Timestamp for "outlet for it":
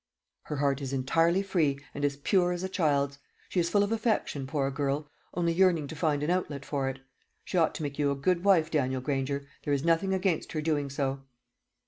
6.31-7.01